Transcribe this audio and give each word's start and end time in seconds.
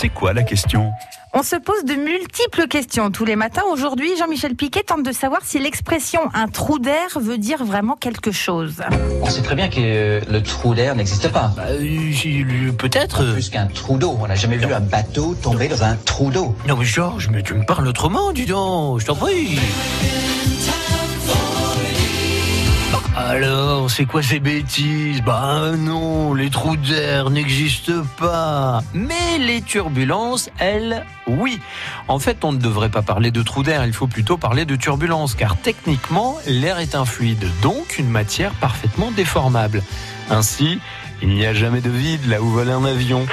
C'est 0.00 0.10
quoi 0.10 0.32
la 0.32 0.44
question? 0.44 0.92
On 1.34 1.42
se 1.42 1.56
pose 1.56 1.84
de 1.84 1.94
multiples 1.94 2.68
questions 2.68 3.10
tous 3.10 3.24
les 3.24 3.34
matins. 3.34 3.64
Aujourd'hui, 3.72 4.16
Jean-Michel 4.16 4.54
Piquet 4.54 4.84
tente 4.84 5.02
de 5.02 5.10
savoir 5.10 5.40
si 5.42 5.58
l'expression 5.58 6.20
un 6.34 6.46
trou 6.46 6.78
d'air 6.78 7.18
veut 7.20 7.36
dire 7.36 7.64
vraiment 7.64 7.96
quelque 7.96 8.30
chose. 8.30 8.80
On 9.20 9.28
sait 9.28 9.42
très 9.42 9.56
bien 9.56 9.68
que 9.68 10.20
le 10.30 10.42
trou 10.44 10.76
d'air 10.76 10.94
n'existe 10.94 11.32
pas. 11.32 11.50
Bah, 11.56 11.64
euh, 11.70 12.72
peut-être. 12.78 13.32
Plus 13.32 13.50
qu'un 13.50 13.66
trou 13.66 13.98
d'eau. 13.98 14.16
On 14.20 14.28
n'a 14.28 14.36
jamais 14.36 14.58
vu 14.58 14.72
un 14.72 14.78
bateau 14.78 15.34
tomber 15.34 15.66
dans 15.66 15.82
un 15.82 15.96
trou 15.96 16.30
d'eau. 16.30 16.54
Non 16.68 16.76
mais 16.76 16.84
Georges, 16.84 17.28
mais 17.32 17.42
tu 17.42 17.54
me 17.54 17.64
parles 17.64 17.88
autrement, 17.88 18.30
dis 18.30 18.46
donc, 18.46 19.00
je 19.00 19.06
t'en 19.06 19.16
prie. 19.16 19.58
Alors, 23.16 23.67
c'est 23.88 24.04
quoi 24.04 24.22
ces 24.22 24.40
bêtises? 24.40 25.22
Bah 25.22 25.72
non, 25.76 26.34
les 26.34 26.50
trous 26.50 26.76
d'air 26.76 27.30
n'existent 27.30 28.04
pas. 28.18 28.82
Mais 28.94 29.38
les 29.38 29.62
turbulences, 29.62 30.50
elles, 30.58 31.04
oui. 31.26 31.60
En 32.06 32.18
fait, 32.18 32.44
on 32.44 32.52
ne 32.52 32.58
devrait 32.58 32.90
pas 32.90 33.02
parler 33.02 33.30
de 33.30 33.42
trous 33.42 33.62
d'air, 33.62 33.84
il 33.86 33.92
faut 33.92 34.06
plutôt 34.06 34.36
parler 34.36 34.64
de 34.64 34.76
turbulences, 34.76 35.34
car 35.34 35.56
techniquement, 35.56 36.38
l'air 36.46 36.78
est 36.78 36.94
un 36.94 37.04
fluide, 37.04 37.46
donc 37.62 37.98
une 37.98 38.08
matière 38.08 38.52
parfaitement 38.52 39.10
déformable. 39.10 39.82
Ainsi, 40.30 40.78
il 41.22 41.30
n'y 41.30 41.46
a 41.46 41.54
jamais 41.54 41.80
de 41.80 41.90
vide 41.90 42.26
là 42.28 42.40
où 42.40 42.48
vole 42.48 42.70
un 42.70 42.84
avion. 42.84 43.26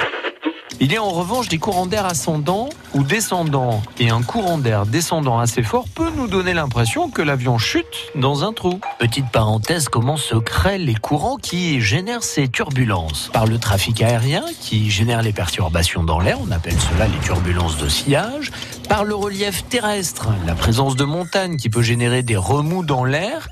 Il 0.78 0.92
y 0.92 0.96
a 0.96 1.02
en 1.02 1.08
revanche 1.08 1.48
des 1.48 1.56
courants 1.56 1.86
d'air 1.86 2.04
ascendants 2.04 2.68
ou 2.92 3.02
descendants. 3.02 3.82
Et 3.98 4.10
un 4.10 4.20
courant 4.20 4.58
d'air 4.58 4.84
descendant 4.84 5.38
assez 5.38 5.62
fort 5.62 5.86
peut 5.94 6.10
nous 6.14 6.26
donner 6.26 6.52
l'impression 6.52 7.08
que 7.08 7.22
l'avion 7.22 7.56
chute 7.56 8.12
dans 8.14 8.44
un 8.44 8.52
trou. 8.52 8.78
Petite 8.98 9.30
parenthèse, 9.32 9.88
comment 9.88 10.18
se 10.18 10.34
créent 10.34 10.76
les 10.76 10.94
courants 10.94 11.38
qui 11.38 11.80
génèrent 11.80 12.22
ces 12.22 12.48
turbulences? 12.48 13.30
Par 13.32 13.46
le 13.46 13.58
trafic 13.58 14.02
aérien 14.02 14.44
qui 14.60 14.90
génère 14.90 15.22
les 15.22 15.32
perturbations 15.32 16.04
dans 16.04 16.20
l'air, 16.20 16.36
on 16.46 16.50
appelle 16.50 16.78
cela 16.78 17.08
les 17.08 17.18
turbulences 17.20 17.78
de 17.78 17.88
sillage. 17.88 18.52
Par 18.86 19.04
le 19.04 19.14
relief 19.14 19.66
terrestre, 19.70 20.28
la 20.46 20.54
présence 20.54 20.94
de 20.94 21.04
montagnes 21.04 21.56
qui 21.56 21.70
peut 21.70 21.82
générer 21.82 22.22
des 22.22 22.36
remous 22.36 22.84
dans 22.84 23.04
l'air. 23.04 23.48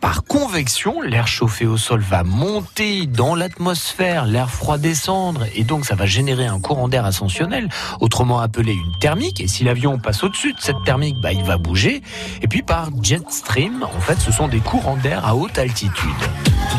Par 0.00 0.24
convection, 0.24 1.02
l'air 1.02 1.26
chauffé 1.26 1.66
au 1.66 1.76
sol 1.76 2.00
va 2.00 2.24
monter 2.24 3.06
dans 3.06 3.34
l'atmosphère, 3.34 4.24
l'air 4.24 4.50
froid 4.50 4.78
descendre, 4.78 5.44
et 5.54 5.62
donc 5.62 5.84
ça 5.84 5.94
va 5.94 6.06
générer 6.06 6.46
un 6.46 6.58
courant 6.58 6.88
d'air 6.88 7.04
ascensionnel, 7.04 7.68
autrement 8.00 8.40
appelé 8.40 8.72
une 8.72 8.98
thermique. 8.98 9.40
Et 9.40 9.46
si 9.46 9.62
l'avion 9.62 9.98
passe 9.98 10.24
au-dessus 10.24 10.54
de 10.54 10.60
cette 10.60 10.82
thermique, 10.86 11.16
bah, 11.22 11.32
il 11.32 11.44
va 11.44 11.58
bouger. 11.58 12.02
Et 12.40 12.48
puis 12.48 12.62
par 12.62 12.88
jet 13.02 13.30
stream, 13.30 13.82
en 13.82 14.00
fait, 14.00 14.18
ce 14.20 14.32
sont 14.32 14.48
des 14.48 14.60
courants 14.60 14.96
d'air 14.96 15.26
à 15.26 15.36
haute 15.36 15.58
altitude. 15.58 16.10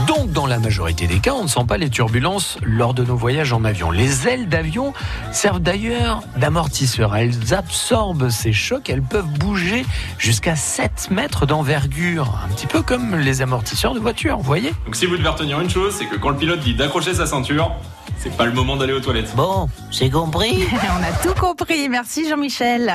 Donc, 0.08 0.32
dans 0.32 0.46
la 0.46 0.60
majorité 0.60 1.08
des 1.08 1.20
cas, 1.20 1.34
on 1.34 1.44
ne 1.44 1.48
sent 1.48 1.66
pas 1.68 1.78
les 1.78 1.90
turbulences 1.90 2.58
lors 2.64 2.94
de 2.94 3.04
nos 3.04 3.16
voyages 3.16 3.54
en 3.54 3.64
avion. 3.64 3.92
Les 3.92 4.28
ailes 4.28 4.48
d'avion 4.50 4.94
servent 5.32 5.60
d'ailleurs 5.60 6.22
d'amortisseurs. 6.38 7.16
Elles 7.16 7.54
absorbent 7.54 8.30
ces 8.30 8.54
chocs, 8.54 8.90
elles 8.90 9.02
peuvent 9.02 9.28
bouger 9.40 9.86
jusqu'à 10.18 10.56
7 10.56 11.10
mètres 11.12 11.46
d'envergure. 11.46 12.40
Un 12.46 12.54
petit 12.54 12.68
peu 12.68 12.82
comme 12.82 13.16
les 13.16 13.42
amortisseurs 13.42 13.94
de 13.94 14.00
voiture, 14.00 14.38
vous 14.38 14.44
voyez 14.44 14.74
Donc 14.86 14.96
si 14.96 15.06
vous 15.06 15.18
devez 15.18 15.30
retenir 15.30 15.60
une 15.60 15.70
chose, 15.70 15.96
c'est 15.98 16.06
que 16.06 16.16
quand 16.16 16.30
le 16.30 16.38
pilote 16.38 16.60
dit 16.60 16.74
d'accrocher 16.74 17.14
sa 17.14 17.26
ceinture, 17.26 17.72
c'est 18.18 18.36
pas 18.36 18.46
le 18.46 18.54
moment 18.54 18.78
d'aller 18.78 18.94
aux 18.94 19.00
toilettes. 19.00 19.36
Bon, 19.36 19.68
c'est 19.92 20.10
compris 20.10 20.66
On 21.00 21.04
a 21.04 21.12
tout 21.24 21.40
compris. 21.40 21.90
Merci 21.90 22.30
Jean-Michel. 22.30 22.94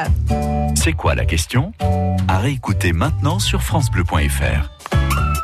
C'est 0.75 0.93
quoi 0.93 1.15
la 1.15 1.25
question? 1.25 1.73
À 2.29 2.39
réécouter 2.39 2.93
maintenant 2.93 3.39
sur 3.39 3.63
FranceBleu.fr. 3.63 4.76